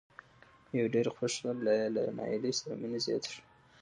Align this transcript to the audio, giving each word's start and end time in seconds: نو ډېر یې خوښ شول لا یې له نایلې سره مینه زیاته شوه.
نو 0.73 0.83
ډېر 0.93 1.07
یې 1.09 1.13
خوښ 1.15 1.31
شول 1.39 1.57
لا 1.65 1.73
یې 1.79 1.87
له 1.95 2.01
نایلې 2.17 2.51
سره 2.59 2.73
مینه 2.81 2.99
زیاته 3.05 3.27
شوه. 3.33 3.43